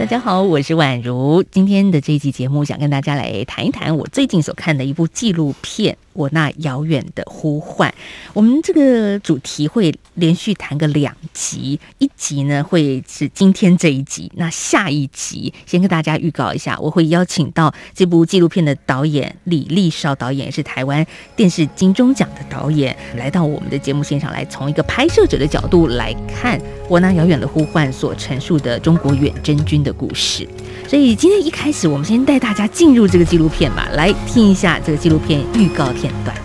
[0.00, 1.42] 大家好，我是宛如。
[1.50, 5.94] 今天的这一期节目，想跟大家来谈一谈我最近所看的一部纪录片。
[6.12, 7.94] 我那遥远的呼唤，
[8.34, 30.48] 我们这个主题会连续谈个两集，一集呢会是今天这一集，那下一集先跟大家预告一下，我会邀请到这部纪录片的导演李立绍导演，是台湾电视金钟奖的导演，来到我们的节目现场来，从一个拍摄者的角度来看我那遥远的呼唤所陈述的中国远征军的故事。
[30.88, 36.36] 所以今天一开始，我们先带大家进入这个纪录片吧，来听一下这个纪录片预告片段。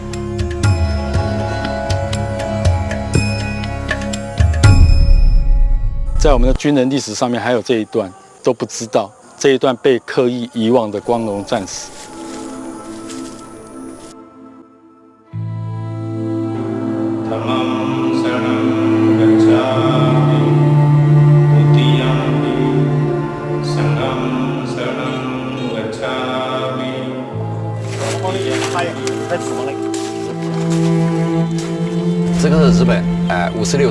[6.20, 8.12] 在我们的军人历史上面，还有这一段
[8.44, 11.88] 都不知道，这一段被刻意遗忘的光荣战士。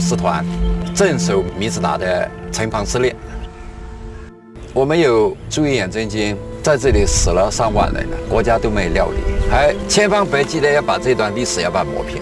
[0.04, 0.44] 师团
[0.94, 3.10] 镇守米子达的城防司令。
[4.74, 9.16] 我们有驻英远征军在这里死了上万人了，国家都没料理，
[9.50, 12.20] 还千方百计的要把这段历史要把它抹平。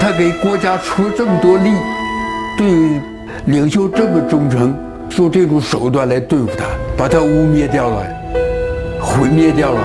[0.00, 1.72] 他给国家出这么多力，
[2.56, 3.02] 对。
[3.46, 4.74] 领袖这么忠诚，
[5.18, 8.06] 用这种手段来对付他，把他污蔑掉了，
[9.00, 9.80] 毁灭掉了。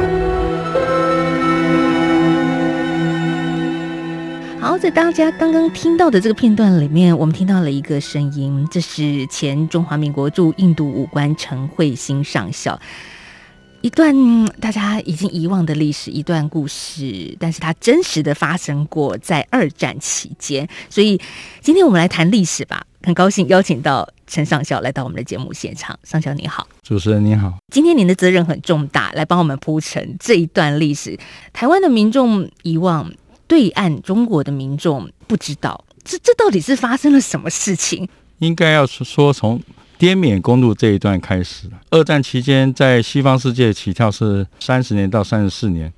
[4.60, 12.80] 好，在大家刚刚听到的这个片段里面，我们听到了一个声音，这是前中华民国驻印度武官陈慧欣上校。
[13.82, 14.14] 一段
[14.60, 20.68] 大家已经遗忘的历史，一段故事，但是它真实的发生过在二战期间。
[20.90, 21.20] 所以
[21.62, 22.86] 今天我们来谈历史吧。
[23.04, 26.00] 很高兴邀请到陈上校来到我们的节目现场。
[26.06, 27.54] 上校你好，主持人你好。
[27.70, 31.20] 今天您的责任很重大，来帮我们铺陈这一段历史。
[31.52, 33.12] 台湾的民众遗忘，
[33.46, 38.08] 对岸中国的民众不知道，这这到底是发生了什么事情？
[38.40, 39.62] 应该要说从。
[40.00, 41.70] 滇缅公路这一段开始。
[41.92, 45.94] 二战期间，在西方世界起跳是三十年到三十四年。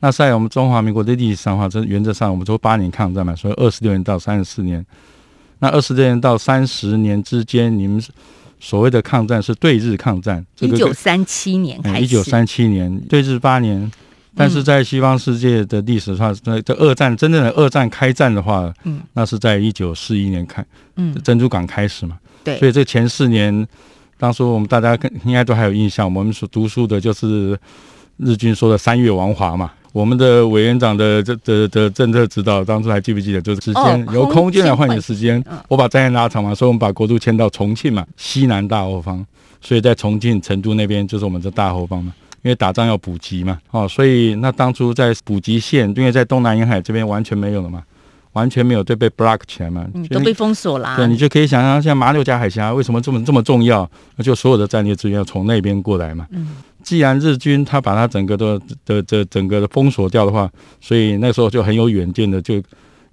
[0.00, 4.84] 那在我们中华民国的历史上的话，这原则上我们说八年抗战嘛，所以二十六年到三十四年。
[5.64, 8.02] 那二十六年到三十年之间，你们
[8.60, 10.44] 所谓的抗战是对日抗战。
[10.60, 12.04] 一九三七年开始。
[12.04, 13.90] 一九三七年对日八年，
[14.36, 20.62] 但是在西方世界的历史上，在这二战真正的二战开战的话，嗯，那是在一九四一年开，
[20.96, 22.18] 嗯，珍珠港开始嘛。
[22.44, 23.66] 对，所以这前四年，
[24.18, 24.94] 当初我们大家
[25.24, 27.58] 应该都还有印象，我们所读书的就是
[28.18, 29.72] 日军说的“三月王华”嘛。
[29.94, 33.40] 我们的委员长的这的的政策指导，当初还记不记得？
[33.40, 39.24] 就是时间由空间来换取时间，我把战线拉长嘛，所以我们把国都迁到重庆嘛，西南大后方。
[39.60, 42.12] 所以在重庆、成都那边就是我们的大后方嘛，
[42.42, 47.80] 因为打仗要补给嘛，哦，所以那当初在补给线，因为在东南沿海这边完全没有了嘛。
[48.34, 50.96] 完全没有，对，被 block 起来嘛，都被封锁了。
[50.96, 53.88] 对，你就可以想象，像马六甲海峡为什么这么这么重要？
[54.16, 56.26] 那就所有的战略资源要从那边过来嘛。
[56.32, 56.48] 嗯，
[56.84, 60.48] 既然日军他把它整个的的这整个的封锁掉的话，
[60.80, 62.62] 所以那时候就很有远见的，就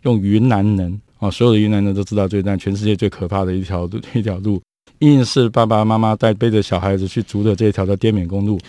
[0.04, 4.62] 用云南人啊，所有的云南人都知道，这段全世界最可怕的一条路，一条路，
[5.00, 8.60] 硬是爸爸妈妈带背着小孩子去逐的这一条叫滇缅公路。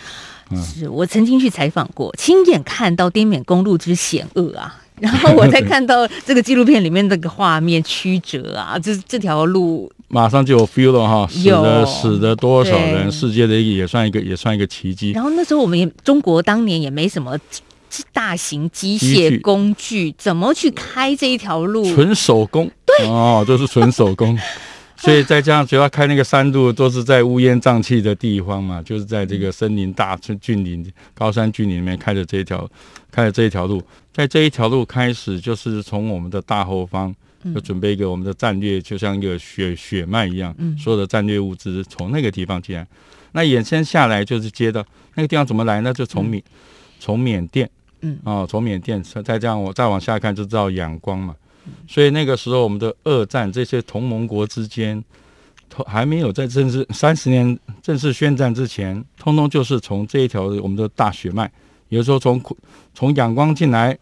[0.63, 4.79] 是我曾经去采访过，亲眼看到滇缅公路之险恶啊。
[5.01, 15.13] 然后我再看到这个纪录片里面那个画面曲折啊，就是这条路马上就有 feel 了哈，死了死了多少人，世界的也算一个也算一个奇迹。
[15.13, 17.39] 然后那时候我们也中国当年也没什么
[18.13, 21.83] 大型机械工具，怎么去开这一条路？
[21.95, 24.39] 纯手工，对哦，都、就是纯手工。
[24.99, 32.69] 所以再加上主要开那个山路都是在乌烟瘴气的地方嘛，就是在这个森林大峻岭、高山峻岭里面开的这一条，
[33.11, 33.83] 开的这一条路，
[34.13, 37.13] 在这一条路开始就是从我们的大后方
[37.55, 42.87] 就准备一个我们的战略，就像一个血血脉一样，所有的战略物资从那个地方进来，
[43.33, 44.85] 那延伸下来就是接到
[45.15, 45.93] 那个地方怎么来呢？
[45.93, 46.43] 就从缅
[47.01, 47.69] 从缅甸，
[48.01, 51.35] 嗯，哦，从缅甸再这样我再往下看就知道仰光嘛。
[51.89, 55.03] 所以那个时候，我们的二战这些同盟国之间，
[55.87, 61.51] 还没有在正式三十年正式宣战之前，通通就是从这一条我们的大血脉
[61.89, 62.43] 也就是说从
[62.95, 63.97] 从仰光进来，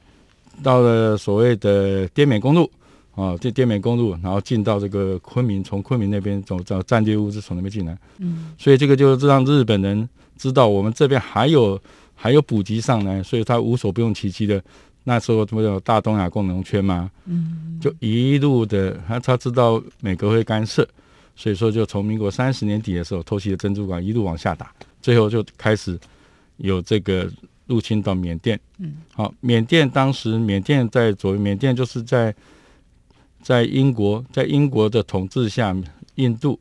[0.62, 2.70] 到了所谓的滇缅公路
[3.20, 7.98] 啊，这滇缅公路，然后进到这个昆明，从昆明那边走到战略物资从那边进来。
[8.18, 11.80] 嗯，所以这个就是让日本人知道我们这边还有
[12.14, 14.62] 还有补给上来，所以他无所不用其极的。
[15.04, 17.10] 那时候不有大东亚共荣圈吗？
[17.24, 20.86] 嗯，就一路的他他知道美国会干涉，
[21.34, 24.70] 所以说就从民国三十年底的时候偷袭的珍珠港，一路往下打，
[25.00, 25.98] 最后就开始
[26.58, 27.28] 有这个
[27.66, 28.60] 入侵到缅甸。
[28.78, 32.32] 嗯，好，缅甸当时缅甸在左，缅甸就是在
[33.42, 35.76] 在英国在英国的统治下，
[36.14, 36.58] 印度、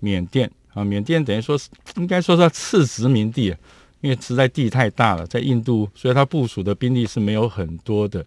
[0.00, 3.54] 缅甸啊，缅甸等于说是应该说是次殖民地。
[4.00, 8.26] 因为实在地太大了，在印度，所以他部署的兵力是没有很多的。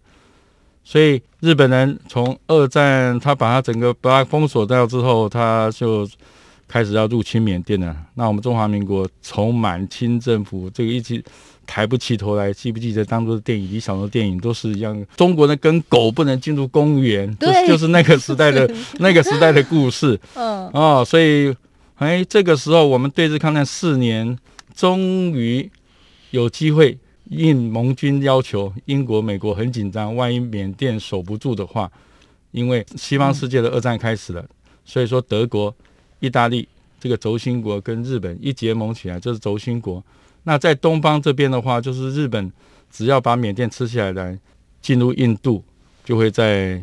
[0.82, 6.08] 所以日本人从二战，他把他整个把他封锁掉之后，他就
[6.66, 7.94] 开始要入侵缅甸了。
[8.14, 11.22] 那我们中华民国从满清政府这个一直
[11.66, 18.70] 抬不起头来，记不记得当初的电影、李小龙的电影都是一样，中国人跟狗不能进入公园，对就是、就是那个时代的
[19.00, 20.18] 那个时代的故事。
[20.34, 21.54] 嗯哦，所以
[21.96, 24.38] 哎，这个时候我们对日抗战四年。
[24.74, 25.70] 终于
[26.32, 26.98] 有机会
[27.30, 31.90] 应盟军要求，英国、美国很紧张，万一缅甸守不住的话，
[32.50, 34.44] 因为西方世界的二战开始了，
[34.84, 35.74] 所以说德国、
[36.20, 36.68] 意大利
[37.00, 40.04] 这个轴心国跟日本一结盟起来，就是轴心国。
[40.46, 42.52] 那在东方这边的话，就是日本
[42.88, 44.38] 只要把缅甸吃下来，来
[44.80, 45.60] 进入印度，
[46.04, 46.80] 就会在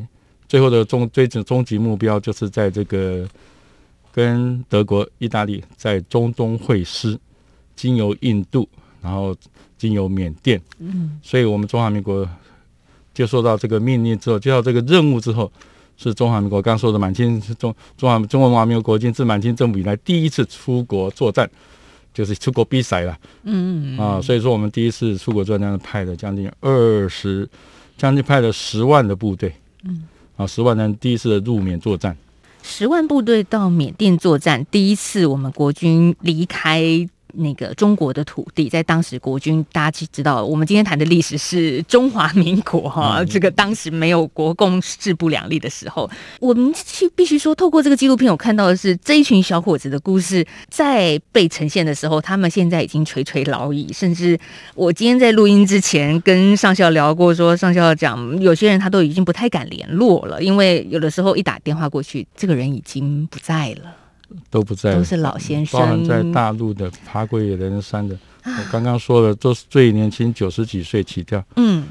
[0.50, 3.26] 最后的终最终终极目标，就是在这个
[4.12, 7.18] 跟德国、意大利在中东会师。
[7.76, 8.70] 经由印度，
[9.02, 9.36] 然后
[9.80, 12.30] 经由缅甸，嗯，所以我们中华民国
[13.16, 15.52] 接受到这个命令之后，接到这个任务之后，
[15.98, 21.50] 是中华民国刚说的满清中中华中华民国国军自满清政府以来第一次出国作战，
[22.14, 27.50] 就是出国比赛了，嗯，嗯啊，所以说我们第一次出国作战派了将近二十，
[27.98, 30.04] 将近派了十万的部队，嗯，
[30.38, 32.16] 啊，十万人第一次的入缅作战，
[32.62, 37.10] 十万部队到缅甸作战，第一次我们国军离开。
[37.34, 46.10] 那个中国的土地，在当时国军，大家知道，我们今天谈的历史是中华民国哈，嗯、这个当时没有国共势不两立的时候，
[46.40, 54.40] 我们去必须说，透过这个纪录片，我看到的是这一群小伙子的故事，在被呈现的时候，他们现在已经垂垂老矣，甚至
[54.76, 64.03] 我今天在录音之前跟上校聊过说，说上校讲，有些人他都已经不太敢联络了，因为有的时候一打电话过去，这个人已经不在了。
[64.50, 65.80] 都不在，都是老先生。
[65.80, 71.44] 包含在大陆的爬过野人山的，我刚刚说的都是最年轻，九十几岁起跳。
[71.56, 71.86] 嗯，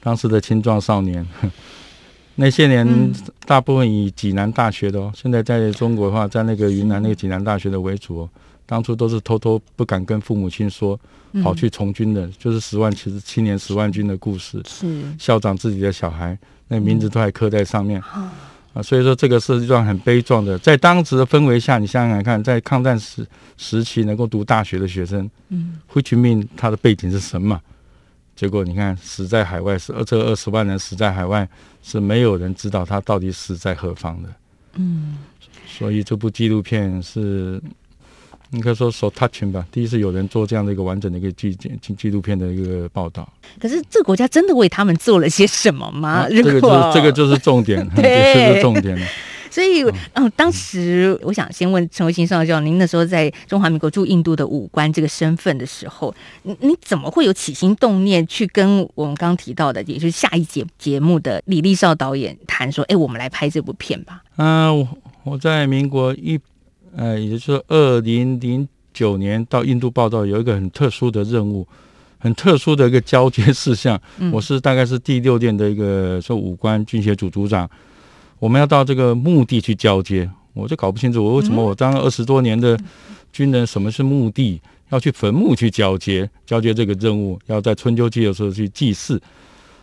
[0.00, 1.26] 当时的青壮少年，
[2.36, 3.12] 那些年
[3.46, 8.30] 大部分以济南大学的哦，现在在中国的话，在那个云南那个济南大学的为主哦。
[8.64, 11.00] 当初都是偷偷不敢跟父母亲说，
[11.42, 14.62] 跑去从军的，就是十万其实青年十万军的故事。
[14.66, 17.98] 是校长自己的小孩，那名字都还刻在上面。
[18.78, 23.26] 啊，所以说这个是一段很悲壮的，在当时的氛围下，你想想看，在抗战时
[23.56, 27.60] 时期能够读大学的学生，嗯，胡去命他的背景是什么？
[28.36, 31.48] 结果你看，死在海外是二这二十万人死在海外，
[31.82, 34.28] 是没有人知道他到底死在何方的，
[34.76, 35.18] 嗯，
[35.66, 37.60] 所以这部纪录片是。
[38.52, 39.66] 应该说，so touching 吧。
[39.70, 43.30] 第一次有人做这样的一个完整的一个纪纪纪录片的一个报道。
[43.60, 46.08] 可是，这个国家真的为他们做了些什么吗？
[46.08, 48.98] 啊、这个就是这个就是重点， 对这是重点。
[49.50, 64.22] 所以，嗯、呃，当时我想先问陈维新上校，您那时候在中华民国驻印度的武官这个身份的时候，你你怎么会有起心动念去跟我们刚刚提到的，也就是下一节节目的李立少导演谈说，哎，我们来拍这部片吧？
[64.36, 64.88] 嗯、呃，我
[65.24, 66.40] 我在民国一。
[66.96, 71.66] 呃，也就是说，二零零九年到印度报道有一个很特殊的任务，
[72.18, 74.00] 很特殊的一个交接事项。
[74.18, 77.68] 嗯、 我是大概是第六殿的一个说武官军协组组长，
[78.38, 82.78] 我们要到这个墓地去交接，我就搞不清楚我为什么我当了二十多年的
[83.32, 84.60] 军人，什么是墓地？
[84.90, 89.20] 要去坟墓去交接，交接这个任务，要在春秋季的时候去祭祀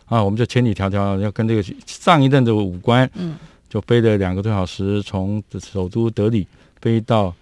[0.06, 3.36] 啊，我们就千里迢迢要跟这个上一任的武官，嗯，
[3.70, 6.48] 就飞了两个多小时，从首都德里。
[6.86, 7.34] 飞到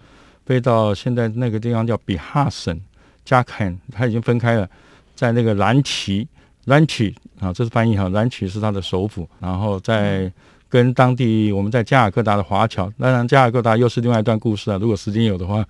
[0.46, 2.80] 飞到现在那个地方叫比哈省
[3.26, 4.66] 加坎，他已经分开了，
[5.14, 6.26] 在那个兰奇
[6.64, 10.32] 兰奇啊，这是翻译哈，兰奇是他的首府，然后在
[10.70, 14.78] 跟当地我们在加尔各答的华侨，当然加尔各答又是另外一段故事啊。
[14.80, 15.62] 如果时间有的话，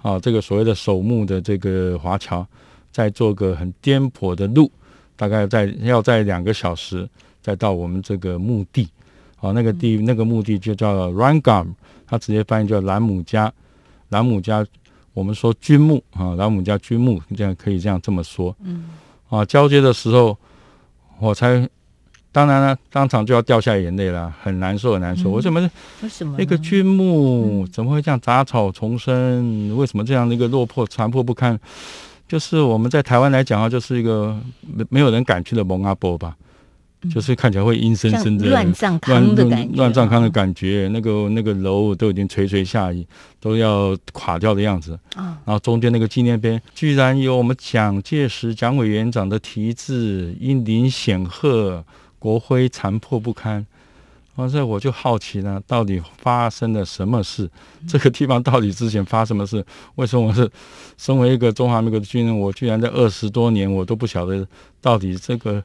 [0.00, 2.46] 啊，这个所谓的守墓的这个华侨，
[2.92, 4.70] 再做个很颠簸的路，
[5.16, 7.08] 大概在要在两个小时
[7.42, 8.88] 再到我们这个墓地，
[9.40, 11.66] 啊，那个地那个墓地就叫 Rangam。
[12.08, 13.52] 他直接翻译叫兰姆加，
[14.08, 14.64] 兰姆加，
[15.12, 18.56] 我们说军木啊，兰姆加军木，这样可以这样这么说。
[18.64, 18.88] 嗯，
[19.28, 20.36] 啊，交接的时候，
[21.18, 21.68] 我才
[22.32, 25.30] 当然了，当场就要掉下眼泪了，很难受，很难受。
[25.30, 25.60] 为什么？
[26.02, 26.36] 为什么？
[26.38, 29.76] 那个军木怎么会这样杂草丛生？
[29.76, 31.58] 为什么这样的一个落魄、残破不堪？
[32.26, 36.36] 就是我们在台湾来讲啊，就是一个没没有人敢去的蒙阿波吧。
[37.14, 43.06] 就是看起来会阴森森的乱葬岗的感觉，乱葬岗的感觉，那个那个楼都已经垂垂下移，
[43.38, 44.98] 都要垮掉的样子。
[45.14, 51.84] 然后中间那个纪念碑居然有我们蒋介石蒋委员长的题字，英灵显赫，
[52.18, 53.64] 国徽残破不堪。
[54.34, 57.48] 完事我就好奇了，到底发生了什么事？
[57.88, 59.64] 这个地方到底之前发生什么事？
[59.94, 60.50] 为什么我是
[60.96, 64.44] 身为一个中华民国的军人，我居然在二十多年我都不晓得
[64.80, 65.62] 到底这个。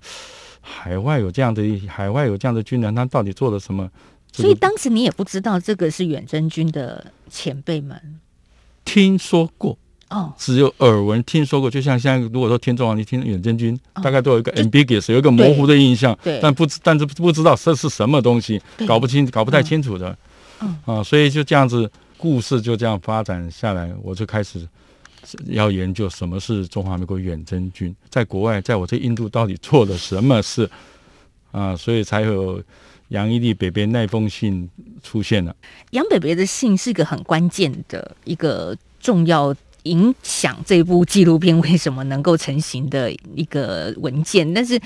[0.66, 3.88] 海外有这样的海外有这样的军人，他到底做了什么？
[4.32, 8.20] 所以当时你也不知道这个是远征军的前辈们，
[8.84, 9.78] 听说过
[10.10, 11.70] 哦，只有耳闻听说过。
[11.70, 20.18] 就像现在，如果说听众啊，你听远征军，大概都有一个 ambiguous，有一个模糊的印象，对，但不知但是不知道这是什么东西，搞不清搞不太清楚的，
[20.62, 20.76] 嗯。
[20.86, 24.68] 啊，所以就这样子，故事就这样发展下来，我就开始。
[25.46, 30.70] 要研究什么是中华民国远征军，在国外，在我这印度到底做了什么事
[31.52, 31.76] 啊？
[31.76, 32.62] 所以才有
[33.10, 34.70] 杨一力北北那封信
[35.02, 35.56] 出现了。
[35.92, 44.54] 杨北北的信是一个很关键的一个重要影响这部纪录片为什么能够成型的一个文件。
[44.54, 44.80] 但是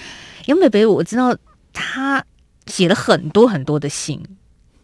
[0.48, 1.38] 杨北北我知道
[1.72, 2.24] 他
[2.66, 4.22] 写了很多很多的信，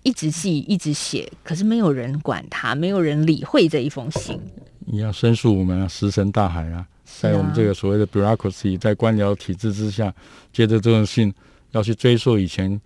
[0.04, 4.40] 一直寄一直写，可是没有人管他，没有人理会这一封信。
[4.86, 10.14] 你要申诉我们啊，石沉大海啊，在我们这个所谓的 bureaucracy，在官僚体制之下，
[10.52, 11.34] 接着这种信
[11.72, 12.80] 要去追溯以前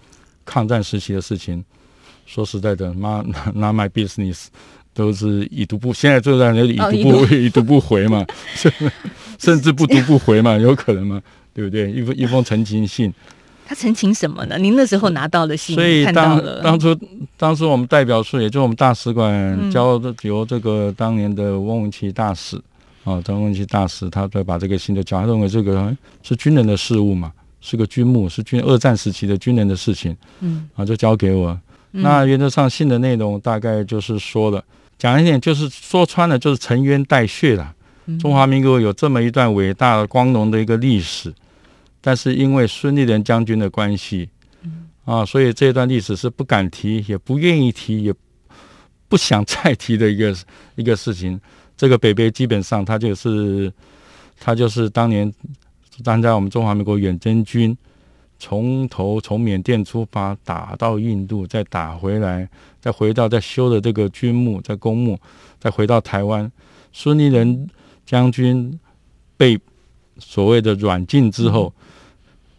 [0.46, 1.63] 抗战时期的事情，
[2.25, 3.22] 说实在的，妈，
[3.54, 4.48] not my business，
[4.94, 8.25] 都是已读不，现在就在那里已读不、哦、已读不回嘛，
[9.39, 11.22] 甚至不读不回嘛，有可能吗？
[11.54, 11.92] 对不对？
[11.92, 13.13] 一封一封陈情信。
[13.68, 14.58] 他陈情什么呢？
[14.58, 16.98] 您那时候拿到的信，所以当当初
[17.36, 22.56] 当初我们代表处，也就是我们大使馆交由这个当年的翁文琪大使
[23.04, 25.94] 啊，张文琪大使，他再把这个信就交，他认为这个
[26.24, 31.60] 是军人的事务嘛，是个军务，是军二战时期的军人的事情，嗯，啊，就交给我。
[31.92, 34.64] 那原则上信的内容大概就是说了，
[34.98, 37.74] 讲一点就是说穿了，就是沉冤带血了。
[38.18, 41.34] 中华民国有这么一段伟大的光荣的一个历史。
[42.08, 44.30] 但是因为孙立人将军的关系，
[45.04, 48.14] 啊，所以这段历史是不敢提，也不愿意提，也
[49.10, 50.34] 不想再提的一个
[50.76, 51.38] 一个事情。
[51.76, 53.70] 这个北北基本上他就是
[54.40, 55.30] 他就是当年
[56.02, 57.78] 站在我们中华民国远征军
[58.40, 62.48] 从头从缅甸出发打到印度，再打回来，
[62.80, 65.20] 再回到再修的这个军墓，在公墓，
[65.60, 66.50] 再回到台湾。
[66.94, 67.70] 孙立人
[68.06, 68.80] 将军
[69.36, 69.60] 被
[70.20, 71.74] 所谓的软禁之后。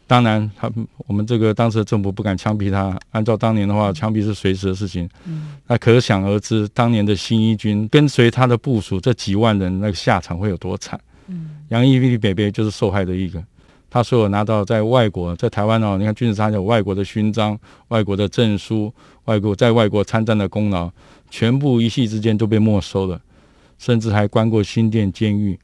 [0.09, 0.73] 当然，他
[1.07, 2.99] 我们这个当时的政府不敢枪毙他。
[3.11, 5.07] 按照当年的话，枪毙是随时的事情。
[5.67, 10.99] 那可想而知，当年的新一军跟随他的部署这几万人，那个下场会有多惨。
[11.69, 13.45] 杨一力北北就是受害的一个。
[13.91, 18.91] 他所有拿到在外国，在台湾哦，你看军事上有外国的勋章、外国的证书、
[19.27, 20.91] 外国在外国参战的功劳，
[21.29, 23.21] 全部一夕之间都被没收了，
[23.79, 25.59] 甚至还关过新店监狱。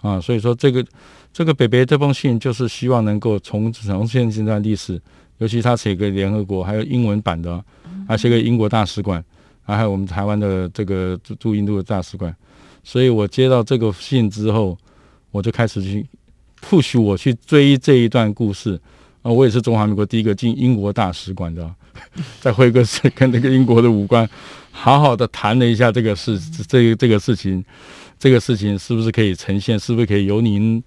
[0.00, 0.86] 啊，所以说这个。
[1.34, 5.02] 这个北北这封信就是希望能够重重现这段历史，
[5.38, 7.62] 尤其他写给联合国，还有英文版的，
[8.06, 9.22] 还写给英国大使馆，
[9.64, 12.32] 还有我们台湾的这个驻印度的大使馆。
[12.84, 14.78] 所以我接到这个信之后，
[15.32, 16.06] 我就开始去
[16.62, 18.80] push 我去追这一段故事
[19.22, 19.32] 啊！
[19.32, 21.68] 我也是中华民国第一个进英国大使馆的，
[22.40, 24.28] 在会客室跟那个英国的武官
[24.70, 26.38] 好好的谈了一下这个事，
[26.68, 27.64] 这个这个事情，
[28.20, 29.76] 这个事情是不是可以呈现？
[29.76, 30.80] 是不是可以由您？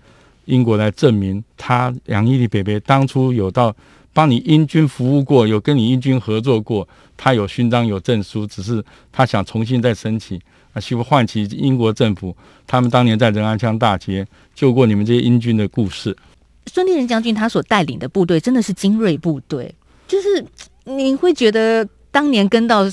[0.48, 3.74] 英国来证明他杨一力北北当初有到
[4.14, 10.38] 帮你英军服务过，有跟你英军合作过，他有勋章有证书，只是他想重新再申请，
[10.74, 12.36] 啊，希望唤起英国政府，
[12.66, 14.26] 他们当年在仁安羌大捷
[14.56, 16.18] 救过你们这些英军的故事。
[16.66, 19.74] 孙立人将军他所带领的部队真的是精锐部队，
[20.08, 20.44] 就是
[20.84, 22.86] 你会觉得当年跟到。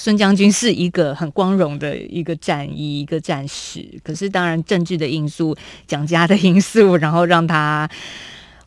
[0.00, 3.84] 孙将军是一个很光荣的一个战役，一个战士。
[4.04, 5.56] 可是，当然政治的因素、
[5.88, 7.90] 蒋家的因素，然后让他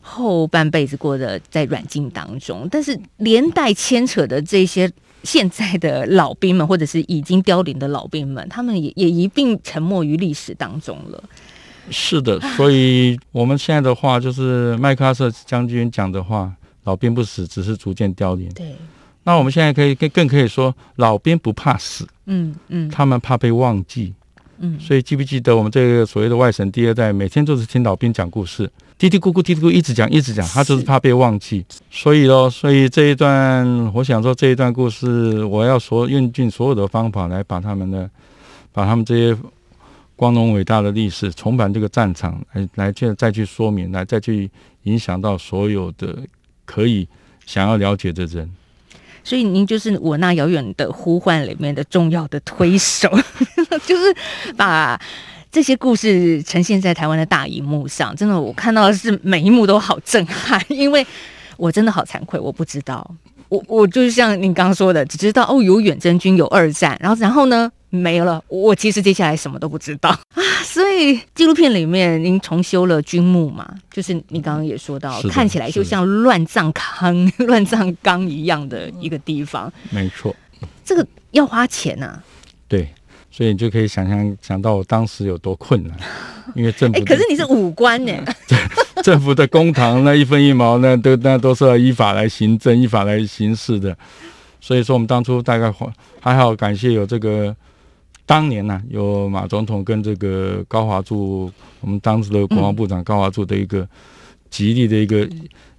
[0.02, 2.68] 后半辈子过得在软禁当中。
[2.70, 11.24] 但是，连带牵扯的这些现在的老兵们，或者是已经凋零的老兵们，他们也也一并沉没于历史当中了。
[11.88, 16.52] 是的，所以我们现在的话，就是麦克阿瑟将军讲的话
[16.84, 18.76] ：“老兵不死，只是逐渐凋零。”对。
[19.24, 24.12] 那我们现在可以更更可以说，老兵不怕死，嗯嗯，他们怕被忘记，
[24.58, 31.64] 嗯，所以记不记得我们这个所谓的外省第二代，每天都是听老兵讲故事，嘀嘀咕咕，嘀嘀咕，一直讲一直讲，他就是怕被忘记。
[31.90, 33.64] 所以喽，所以这一段，
[33.94, 38.10] 我想说这一段故事，我要说用尽所有的方法来把他们的，
[38.72, 39.36] 把他们这些
[40.16, 44.50] 光荣伟大的历史重返这个战场，来来去再去说明，来再去
[44.82, 46.18] 影响到所有的
[46.64, 47.06] 可以
[47.46, 48.50] 想要了解的人。
[49.24, 53.08] 所以您就是我那遥远的呼唤里面的重要的推手，
[53.86, 54.14] 就是
[54.56, 55.00] 把
[55.50, 58.14] 这些故事呈现在台湾的大荧幕上。
[58.16, 61.06] 真的，我看到的是每一幕都好震撼，因为
[61.56, 63.08] 我真的好惭愧，我不知道，
[63.48, 67.70] 我我就是像您刚刚说的，只知道哦有远征军，有二战，然后然后呢？
[67.94, 70.42] 没了，我其实接下来什么都不知道 啊。
[70.64, 79.70] 所以纪录片里面您重修了军墓嘛，就是你刚刚也说到，看起来就像乱葬坑、 乱葬岗一样的一个地方。
[79.90, 80.34] 没错，
[80.82, 82.24] 这个要花钱呐、啊。
[82.66, 82.88] 对，
[83.30, 85.94] 所以你就可以想象想到我当时有多困难，
[86.56, 86.98] 因为政府。
[86.98, 88.12] 哎，可是你是武官呢？
[89.02, 93.94] 政府的公堂那一分一毛那都那都是要依法来行政、依法来行事的。
[94.62, 95.70] 所以说，我们当初大概
[96.20, 97.54] 还好，感谢有这个。
[98.24, 101.50] 当年呢、啊，有马总统跟这个高华柱，
[101.80, 103.86] 我们当时的国防部长高华柱的一个
[104.48, 105.28] 极力的一个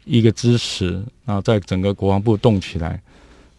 [0.05, 0.91] 一个支持，
[1.25, 3.01] 然后在整个国防部动起来，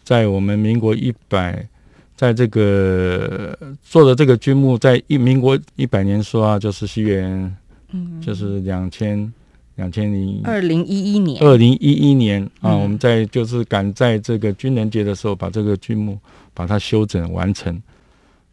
[0.03, 1.67] 在我们民国一百，
[2.15, 7.57] 在这个做的这个军墓，在一民国一百年说啊，就是西元，
[7.91, 9.33] 嗯，就是两千
[9.75, 16.17] 两千零二零一一年，二零一一年啊，我们在就是赶在这个军人节的时候，把这个军墓
[16.53, 17.81] 把它修整完成。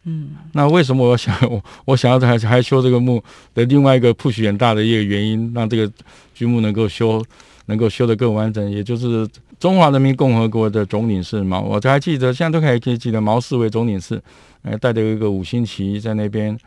[0.05, 5.89] 嗯，那为什么我想我我想要还还修这个墓的另外一个 push 很大的一个原因，让这个
[6.33, 7.23] 剧目能够修
[7.67, 9.25] 能够修得更完整，也就是
[9.57, 14.21] 中华人民共和国的总领事毛，我还记得现在都还可以记得毛四为总领事，
[14.63, 16.57] 呃，带着一个五星旗在那边，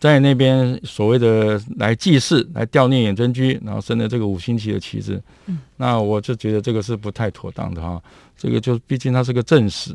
[0.00, 5.22] 在那边所谓的来祭祀来悼念远征军，然后升了这个五星旗的旗子。
[5.46, 8.02] 嗯，那我就觉得这个是不太妥当的哈，
[8.36, 9.94] 这个就毕竟它是个正史。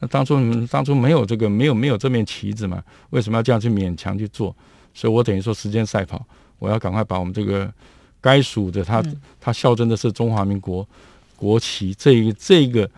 [0.00, 2.82] 那当初你们当初没有这个没有没有这面旗子嘛？
[3.10, 4.54] 为什么要这样去勉强去做？
[4.92, 6.26] 所以我等于说时间赛跑，
[6.58, 7.72] 我要赶快把我们这个
[8.20, 9.04] 该属的他
[9.40, 10.86] 他象征的是中华民国
[11.36, 12.90] 国旗，这一这个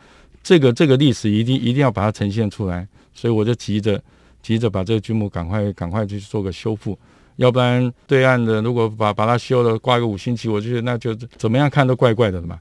[0.42, 2.86] 这个这个历史一定一定要把它呈现出来。
[3.12, 4.00] 所以我就急着
[4.40, 6.98] 急着把这个军墓赶快赶快去做个修复，
[7.36, 12.58] 要不然对岸的如果把把它修了挂一个五星旗，我就觉得那就怎么样看都怪怪的嘛。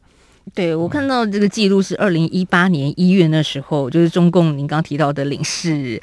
[0.54, 6.02] 对，我看到这个记录是二零一八年一月那时候，就是中共您刚刚提到的领事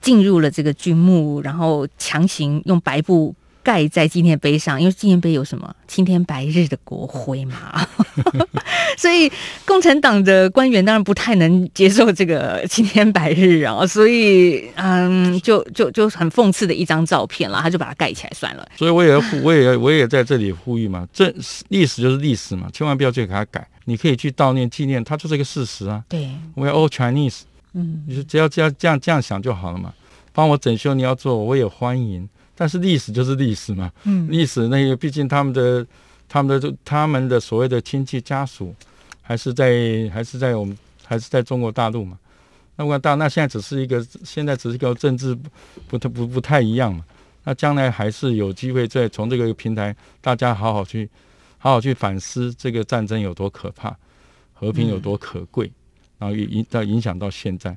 [0.00, 3.34] 进入了这个军墓，然后强行用白布
[3.68, 7.86] 盖在纪念碑上，因为纪念碑有什么青天白日的国徽嘛，
[8.96, 9.30] 所以
[9.66, 18.66] 共产党的官员当然不太能接受这个青天白日啊，所以嗯，就就就很讽刺的一张照片了，他就把它盖起来算了。
[18.74, 21.30] 所以我也我也我也在这里呼吁嘛，这
[21.68, 23.68] 历史就是历史嘛，千万不要去给他改。
[23.84, 26.02] 你可以去悼念纪念，它就是一个事实啊。
[26.08, 27.40] 对，We are all Chinese。
[27.74, 29.92] 嗯，你说只要只要这样这样想就好了嘛。
[30.32, 32.26] 帮我整修，你要做，我也欢迎。
[32.58, 33.92] 但是历史就是历史嘛。
[34.02, 35.86] 嗯，历史那个，毕竟他们的、
[36.28, 38.74] 他们的、他们的所谓的亲戚家属，
[39.22, 42.18] 还是在还是在我们还是在中国大陆嘛。
[42.74, 45.38] 那我大那现在只是一个，现在只是一个政治
[45.86, 47.04] 不太不不，不太一样嘛。
[47.44, 51.08] 那将来还是有机会再从这个平台，大家好好去。
[51.60, 53.92] 好好去反思这个战争有多可怕，
[54.54, 55.72] 和平有多可贵，嗯、
[56.18, 57.76] 然后影到影响到现在，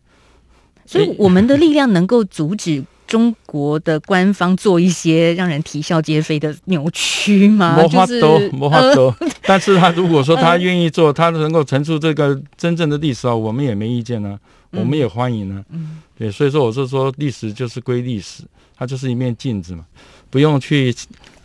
[0.86, 7.76] 所以我们的力量能够阻止中国的官方做一些让人啼笑皆非的扭曲吗？
[7.82, 9.13] 没法度， 没法度。
[9.44, 14.39] 但是他如果说他愿意做，他能够陈述这个真正的历史啊，我们也没意见呢、啊，
[14.72, 15.65] 我们也欢迎呢、啊。
[15.72, 18.44] 嗯，对，所以说我是说，历史就是归历史，
[18.78, 19.84] 它就是一面镜子嘛，
[20.30, 20.96] 不用去。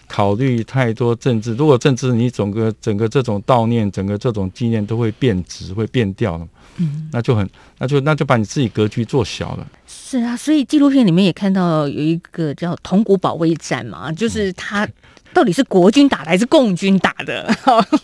[0.09, 9.67] 考虑太多政治，如果政治你整个整个这种悼念，整个这种纪念都会变质，会变掉了，嗯，那就很，那就那就把你自己格局做小了。
[9.87, 14.89] 是啊，所以纪录片里面也看到有一个叫铜鼓保卫战嘛，就是他
[15.35, 17.53] 到底是国军打的还是共军打的？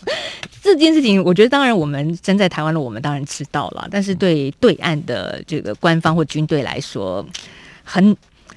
[0.61, 7.25] 这件事情，我觉得当然我们身在台湾的我们当然知道了，但是对对岸的这个官方或军队来说，
[7.83, 8.15] 很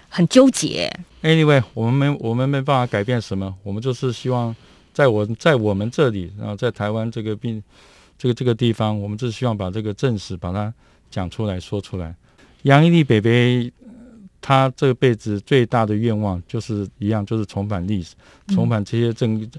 [0.08, 0.92] 很纠结。
[1.26, 4.54] Anyway，我们没我们没办法改变什么，我们就是希望
[4.92, 7.60] 在我在我们这里，然后在台湾这个病
[8.16, 10.72] 这个这个地方，我们就是希望把这个正史把它
[11.10, 12.14] 讲出来说出来。
[12.62, 13.30] 杨一利伯伯
[14.40, 18.14] 他这辈子最大的愿望就是一样，就是重返历史，
[18.54, 19.50] 重返这些正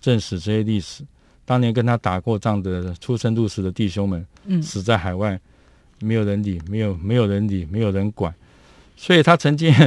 [0.00, 1.02] 正史这些历史。
[1.44, 4.24] 当年跟他打过仗的出生入死的弟兄们，
[4.62, 5.40] 死在海外，
[5.98, 8.32] 没有人理，没有没有人理，没有人管，
[8.96, 9.74] 所以他曾经。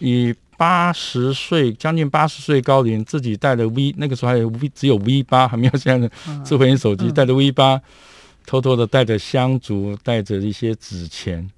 [0.00, 6.14] 以八十岁将近八十岁高龄，自己带着 V，那个时候还有 V，只有 V 八，还没有现在的
[6.44, 7.80] 智慧型手机，带着 V 八，
[8.46, 11.48] 偷偷的带着香烛，带着一些纸钱。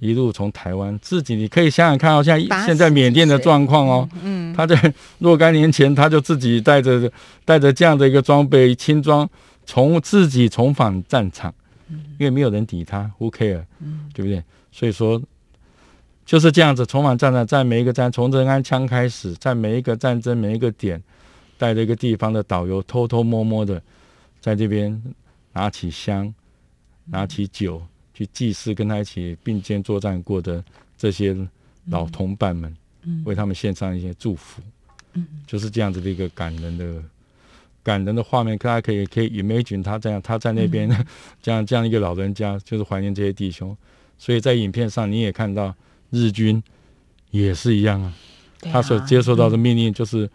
[0.00, 7.08] 一路从台湾自己，你可以想想看哦，像现在缅甸的状况哦，嗯， 他在若干年前他就自己带着
[7.44, 9.28] 带着这样的一个装备轻装，
[9.64, 11.54] 从自己重返战场，
[12.18, 13.62] 因为没有人抵他，Who care，
[14.12, 14.42] 对不对？
[14.72, 15.22] 所以说
[16.28, 21.02] 就是这样子重返战场，在每一个战从仁安枪开始，在每一个战争每一个点，
[21.56, 23.82] 带着一个地方的导游偷偷摸摸的
[24.38, 25.02] 在这边
[25.54, 26.34] 拿起香，
[27.06, 27.82] 拿起酒。
[28.12, 30.62] 去祭祀跟他一起并肩作战过的
[30.96, 31.34] 这些
[31.86, 32.76] 老同伴们，
[33.24, 34.60] 为他们献上一些祝福，
[35.46, 37.00] 就是这样子的一个感人的、
[37.82, 38.58] 感人的画面。
[38.58, 40.90] 大家可以可以 imagine 他这样，他在那边
[41.40, 43.74] 这样这样一个老人家，就是怀念这些弟兄。
[44.18, 45.72] 所以在影片上你也看到
[46.10, 46.62] 日军
[47.30, 48.14] 也是一样啊，
[48.60, 50.28] 他所接受到的命令就是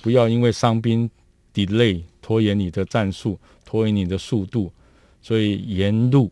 [0.00, 1.08] 不要因为伤兵
[1.52, 4.72] delay 拖延你的战术，拖延你的速度，
[5.20, 6.30] 所以沿路。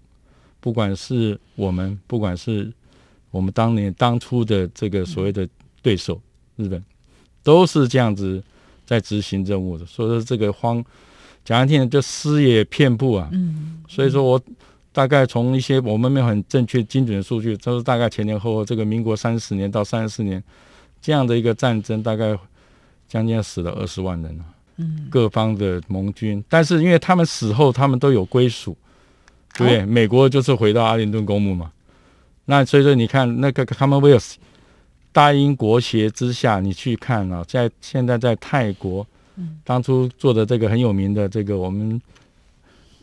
[0.61, 2.72] 不管是我们，不管是
[3.31, 5.49] 我们当年当初的这个所谓的
[5.81, 6.20] 对手
[6.57, 6.83] 日本，
[7.42, 8.42] 都是这样子
[8.85, 9.87] 在执行任务的。
[9.87, 10.85] 所以说这个荒
[11.44, 13.29] 讲难听点，就尸也遍布啊。
[13.33, 13.85] 嗯。
[13.88, 14.42] 所以说我
[14.96, 20.42] 大概从一些我们没有很正确精准的数据，都是大概前前后后这个民国三十年到三十四年
[21.02, 22.35] 这样的一个战争，大概
[23.06, 24.40] 将近死了二十万人。
[24.78, 25.06] 嗯。
[25.11, 28.74] 各方的盟军，但是因为他们死后，他们都有归属。
[29.59, 31.70] 对，美国就是回到阿灵顿公墓嘛。
[32.46, 34.37] 那所以说，你看那个 Commonwealth
[35.12, 39.06] 大英国协之下，你去看啊，在现在在泰国，
[39.62, 42.00] 当初做的这个很有名的这个，我们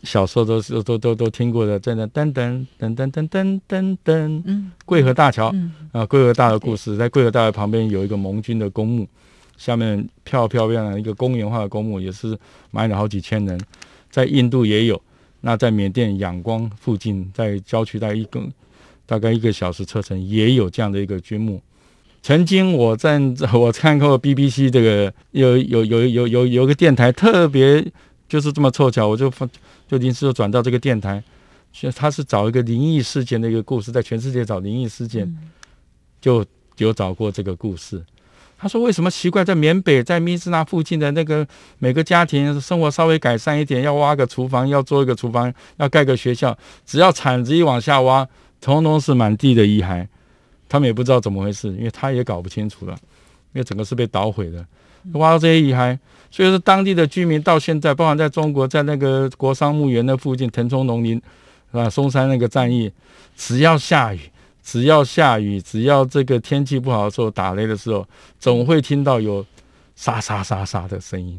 [0.04, 5.52] 小时候都是都都都听过的，真的噔噔噔噔噔噔噔噔，嗯，桂河大桥
[5.92, 9.08] 啊，桂河大桥故事，在桂河大桥旁边有一个盟军的公墓，
[9.56, 12.38] 下面漂漂亮亮一个公园化的公墓，也是
[12.70, 13.58] 埋了好几千人，
[14.10, 15.00] 在印度也有。
[15.40, 18.40] 那在缅甸仰光附近，在郊区大概一个
[19.04, 21.60] 大概一个小时车程，也有这样的一个军墓。
[22.22, 23.20] 曾经我在
[23.52, 27.86] 我看过 BBC 这个有有有有有有个电台特别
[28.26, 29.46] 就是这么凑巧，我就放
[29.86, 31.22] 就临时就转到这个电台，
[31.72, 35.32] 其实他是找一个灵异事件的一个故事，在全世界找灵异事件，
[36.20, 36.44] 就
[36.78, 38.02] 有找过这个故事。
[38.56, 39.44] 他说：“为什么奇怪？
[39.44, 41.46] 在缅北，在密支那附近的那个
[41.78, 48.26] 每个家庭生活稍微改善一点，要挖个厨房，要做一个厨房，要盖个学校，只要铲子一往下挖，
[48.62, 50.06] 统统是满地的遗骸。
[50.66, 52.96] 他们也不知道怎么回事，因为他也搞不清楚了，
[53.52, 54.64] 因为整个是被捣毁的。
[55.12, 55.98] 挖到这些遗骸，
[56.34, 61.14] 所以说当地的居民到现在，包含在中国，在那个国殇墓园的附近，腾冲农林，
[61.70, 61.88] 是吧？
[61.88, 62.90] 松山那个战役，
[63.36, 64.18] 只要下雨。”
[64.64, 68.02] 只要下雨，只要这个天气不好的时候，打雷的时候，
[68.40, 69.44] 总会听到有
[69.94, 71.38] 沙沙沙沙的声音。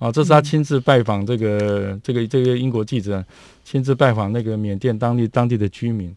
[0.00, 3.24] 啊，这是他亲自拜访这个这个这个英国记者，
[3.62, 6.12] 亲自拜访那个缅甸当地当地的居民，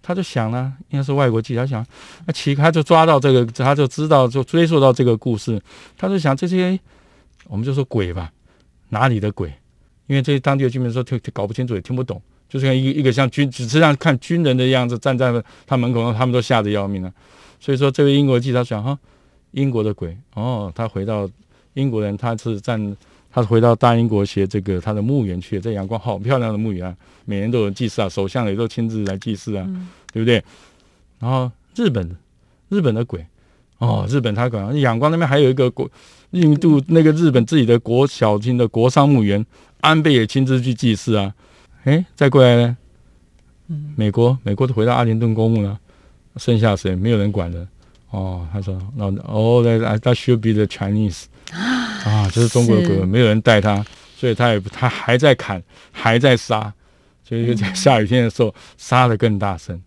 [0.00, 1.86] 他就想呢，应该是外国记者，他想，
[2.24, 5.60] 那奇他就抓到这个，他就知道就追溯到这个故事，
[5.98, 6.80] 他就想这些，
[7.48, 8.32] 我们就说鬼吧，
[8.90, 9.52] 哪里的鬼？
[10.06, 12.20] 因为这些当地的居民说听搞不清楚，也听不懂。
[12.48, 15.30] 就是像一个一个像军，只是让看军人的样子站在
[15.66, 17.12] 他门口，他们都吓得要命了。
[17.60, 18.98] 所以说，这位英国记者想哈，
[19.50, 21.28] 英国的鬼哦，他回到
[21.74, 22.96] 英国人，他是站，
[23.30, 30.42] 他是回到大英国协这个他的墓园去，在阳光好漂亮的墓园啊，每年都有祭祀啊，首相也都亲自来祭祀啊，嗯、对不对？
[31.18, 32.16] 然后日本，
[32.70, 33.26] 日本的鬼
[33.78, 35.88] 哦，日本他讲阳光那边还有一个国，
[36.30, 39.44] 印度那个日本自己的国小型的国殤墓园，
[39.80, 41.32] 安倍也亲自去祭祀啊。
[41.84, 42.76] 哎，再过来呢？
[43.96, 45.78] 美国，美国都回到阿灵顿公墓了，
[46.36, 46.96] 剩下谁？
[46.96, 47.66] 没有人管的。
[48.10, 53.84] 哦，他说，那哦，that that should be the Chinese 啊， 这是中国的鬼，没有人带他，
[54.16, 55.62] 所以他也他还在砍，
[55.92, 56.72] 还在杀，
[57.22, 59.78] 所以就在下雨天的时候杀得更大声。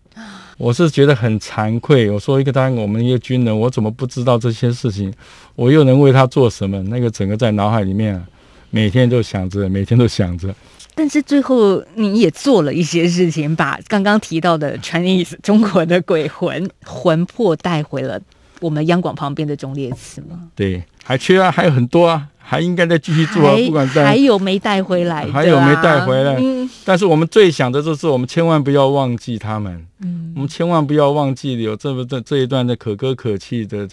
[0.62, 5.12] 我是觉得很惭愧，我说一个当我们一个军人，我怎么不知道这些事情？
[5.56, 6.80] 我又能为他做什么？
[6.84, 8.24] 那个整个在脑海里面啊，
[8.70, 10.54] 每天都想着，每天都想着。
[10.94, 18.20] 但是最后你也做了一些事情，把刚刚提到的 Chinese 中国的鬼魂魂魄带回了
[18.60, 20.48] 我们央广旁边的忠烈祠吗？
[20.54, 23.56] 对，还缺啊，还有很多啊，还应该再继续做啊。
[23.64, 26.36] 不管在还有没带回来，还有没带回来。
[26.38, 29.86] 嗯，但是我们最想的就是，我们千万不要忘记他们。
[30.00, 33.88] 嗯，我们千万不要忘记有这么这这一段的可歌可泣的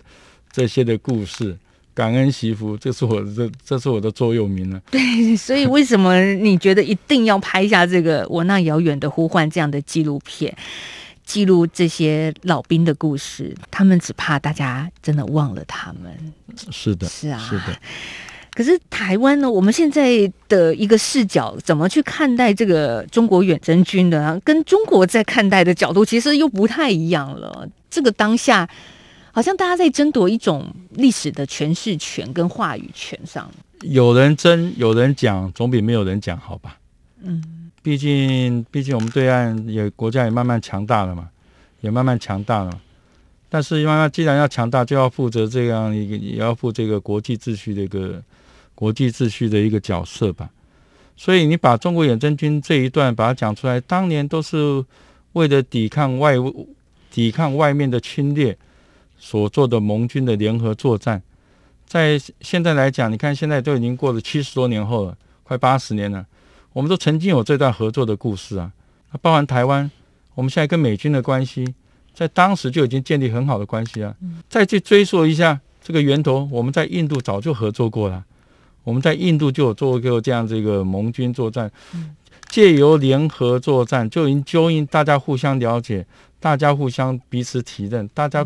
[0.51, 1.57] 这些的故事。
[1.93, 4.81] 感恩惜福，这是我这这是我的座右铭了。
[4.91, 10.53] 对，所以为什么你觉得一定要拍下这个《我那遥远的呼唤》这样的纪录片？
[11.25, 16.33] 记录这些老兵的故事，他们只怕大家真的忘了他们。
[16.71, 17.79] 是的，是啊，是的。
[18.59, 19.49] 可是台湾呢？
[19.49, 24.37] 我们现在的一个视角，怎么去看待这个中国远征军的？
[24.43, 27.65] 跟中国在看待的角度，其实又不太一样了。
[27.89, 28.69] 这个当下，
[29.31, 33.49] 好像大家在争夺一种历史的诠释权跟话语权上。
[33.83, 36.77] 有人争，有人讲，总比没有人讲好吧？
[37.23, 41.29] 嗯，毕竟，毕竟我们对岸也国家也慢慢强大了嘛，
[41.79, 42.77] 也慢慢强大了。
[43.47, 48.21] 但是，因为他既然要强大，就要负责这样一个，也要负这个国际秩序的一个。
[48.79, 50.49] 国际秩序的一个角色吧，
[51.17, 54.85] 所以你把中国远征军这一段把它讲出来，当年都是
[55.33, 56.35] 为了抵抗外
[57.11, 58.57] 抵抗外面的侵略
[59.17, 61.21] 所做的盟军的联合作战，
[61.85, 66.25] 在现在来讲，你看现在都已经过了七十多年后了，快八十年了，
[66.71, 68.71] 我们都曾经有这段合作的故事啊，
[69.11, 69.91] 那包含台湾，
[70.35, 71.67] 我们现在跟美军的关系，
[72.13, 74.15] 在当时就已经建立很好的关系啊，
[74.47, 78.23] 再去追溯一下这个源头，我们在印度早就合作过了。
[78.83, 81.71] 我们在印度就有做过这样这个盟军作战，
[82.49, 86.05] 借由联合作战，就已经就因大家互相了解，
[86.39, 88.45] 大家互相彼此体认，大家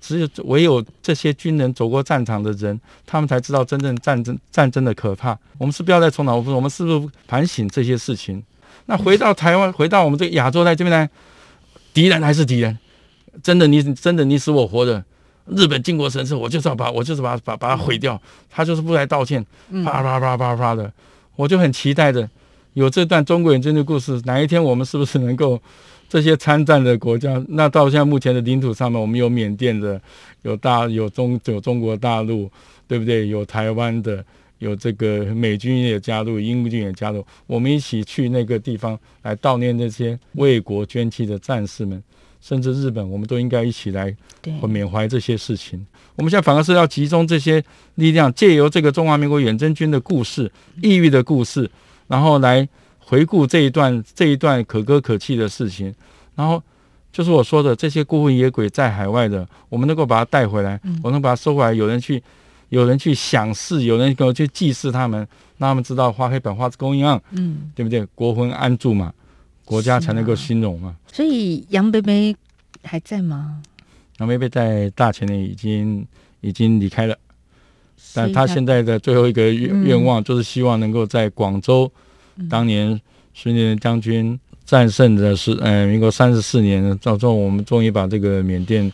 [0.00, 5.38] 只有唯有这些军人走过战场的人，他们才知道真正战争战争的可怕。
[5.58, 8.42] 我们是不要再重蹈覆辙，我们是不是反省这些事情？
[8.86, 11.08] 那回到台湾，回到我们这个亚洲在这边来，
[11.94, 12.78] 敌人还是敌人，
[13.42, 15.04] 真的你真的你死我活的。
[15.46, 19.44] 日本靖国神社，我就是要把我就是把把把它毁掉，他就是不来道歉，
[19.84, 20.92] 啪啪啪啪啪的，
[21.36, 22.28] 我就很期待的
[22.74, 24.20] 有这段中国远征的故事。
[24.24, 25.60] 哪一天我们是不是能够
[26.08, 27.42] 这些参战的国家？
[27.48, 30.00] 那到现在目前的领土上面，我们有缅甸的，
[30.42, 32.50] 有大有中有中国大陆，
[32.88, 33.28] 对不对？
[33.28, 34.24] 有台湾的，
[34.58, 42.02] 有这个美军也加入，英军也加入，我们一起去那个地方来悼念那些为国捐躯的战士们。
[42.40, 44.14] 甚至日本，我们都应该一起来
[44.68, 45.84] 缅怀这些事情。
[46.14, 47.62] 我们现在反而是要集中这些
[47.96, 50.50] 力量，借由这个中华民国远征军的故事、
[50.82, 51.70] 异域的故事，
[52.06, 52.66] 然后来
[52.98, 55.94] 回顾这一段这一段可歌可泣的事情。
[56.34, 56.62] 然后
[57.12, 62.22] 就是我说的这些孤魂野鬼在海外的，我们能够把它带回来，我能把它收回来，有人去
[62.68, 65.20] 有人去想事，有人够去祭祀他们，
[65.58, 68.04] 让他们知道花黑板花之供应案，嗯，对不对？
[68.14, 69.12] 国魂安住嘛。
[69.66, 72.36] 国家才能够兴荣嘛，所以杨伯伯
[72.84, 73.60] 还在吗？
[74.18, 76.06] 杨伯伯在大前年已经
[76.40, 77.18] 已经离开了，
[78.14, 81.90] 但他现在的最后一个愿愿望就是希望能够在广州，
[82.36, 82.98] 嗯、当年
[83.34, 88.90] 孙立人将军战胜的是，呃，民国三十四年，到最后我们终于把这个缅甸，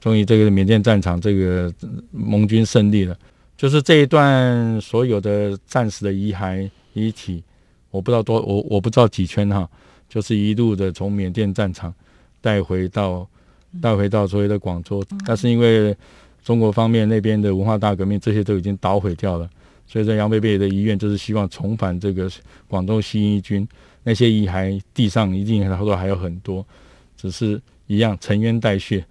[0.00, 1.70] 终于这个缅甸战场这个
[2.10, 3.14] 盟军胜利了，
[3.54, 7.42] 就是这一段所有的战士的遗骸遗体，
[7.90, 9.68] 我不知道多，我我不知道几圈哈。
[10.16, 11.92] 就是一路的从缅甸战场
[12.40, 13.28] 带回到
[13.82, 15.94] 带回到所谓的广州，但是因为
[16.42, 19.46] 中国方面那边的文化大革命，这些都已经捣毁掉了，
[19.86, 22.30] 所以说杨贝贝的遗愿就是希望重返这个
[22.66, 23.68] 广东新一军，
[24.04, 26.64] 那些遗骸地上一定他说还有很多，
[27.14, 29.04] 只是一样沉冤待雪，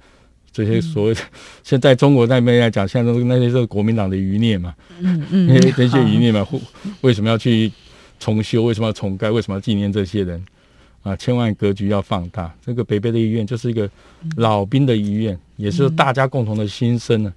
[0.51, 1.21] 这些所谓的
[1.61, 6.47] 现在中国那边来讲，现在都那些是国民党的余孽嘛，嗯嗯，那些余孽嘛，
[7.01, 7.71] 为什么要去
[8.19, 8.63] 重修？
[8.63, 9.29] 为什么要重盖？
[9.29, 10.43] 为什么要纪念这些人？
[11.05, 12.51] 啊，千万格局要放大。
[12.65, 13.87] 这个北碚的医院就是一个
[14.37, 17.31] 老兵的医院，也是大家共同的心声呢。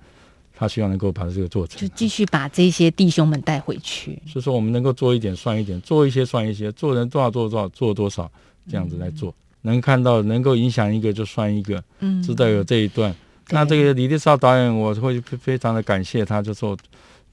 [0.56, 4.18] 他希望能够把这个做成，就继续把这些弟兄们带回去。
[4.26, 8.28] 所以说，我们能够做一点算一点，做一些算一些，做人多少做多少做多少，
[8.68, 11.80] 这样子来做，能看到能够影响一个就算一个。
[12.00, 13.14] 嗯，知道有这一段。
[13.50, 16.76] 那这个李立少导演，我会非常的感谢他，就说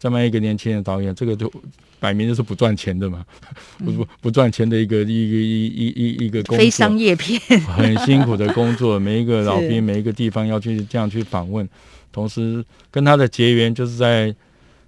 [0.06, 1.52] 这么一个年轻的导演，这个就。
[1.98, 3.26] 摆明就是不赚钱的嘛，
[3.80, 9.00] 不不不赚钱的一个一个一一一一个工作，非商业片，很辛苦的工作。
[9.00, 11.68] 每一个老兵，每一个地方要去这样去访问，
[12.12, 14.36] 同时跟他的结缘就是在。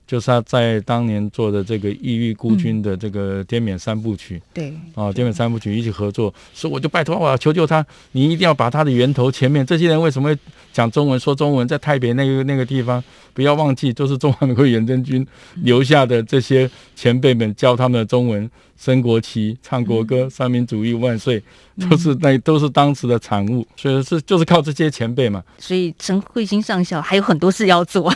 [0.07, 10.39] 就是他在当年做的这个异域孤军的这个滇缅三部曲，对啊，滇缅三部曲一起合作，所以我就拜托我要求救他，你一定要把他的源头前面这些人为什么会
[10.71, 18.49] 讲中文说中文，在台北那个那个地方，不要忘记，就是中华民国远征军留下的这些前辈们教他们的中文。
[18.77, 21.41] 升国旗、唱国歌、三民主义万岁，
[21.89, 25.43] 都是那都是当时的产物，所以是就是靠这些前辈嘛。
[25.57, 28.13] 所以陈慧欣上校还有很多事要做。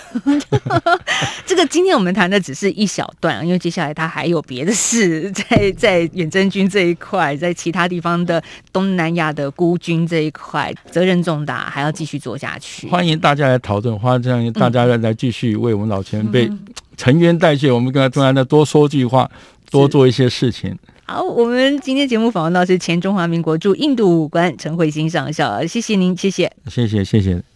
[1.45, 12.87] 这个今天我们谈的只是一小段，因为接下来他还有别的事，在在远征军这一块，在其他地方的东南亚的孤军这一块，责任重大，还要继续做下去。
[12.87, 16.49] 欢迎大家来讨论，欢迎大家来来继续为我们老前辈
[16.95, 17.71] 沉冤代谢。
[17.71, 19.29] 我们跟他突然的多说句话。
[19.71, 20.77] 多做一些事情。
[21.05, 27.41] 好，我们今天节目访问到是前中华民国驻印度武官陈慧欣上校，谢谢您，谢谢，谢谢，谢谢。